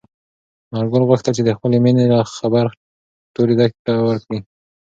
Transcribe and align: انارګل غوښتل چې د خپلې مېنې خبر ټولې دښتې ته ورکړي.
انارګل 0.69 1.03
غوښتل 1.09 1.33
چې 1.37 1.43
د 1.45 1.49
خپلې 1.57 1.77
مېنې 1.83 2.05
خبر 2.35 2.65
ټولې 3.35 3.53
دښتې 3.59 3.79
ته 3.85 3.93
ورکړي. 4.07 4.39